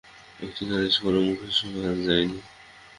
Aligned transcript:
একটি 0.39 0.61
নালিশ 0.69 0.95
কারো 1.01 1.19
মুখে 1.27 1.47
শোনা 1.57 1.91
যায় 2.05 2.25
নি। 2.25 2.39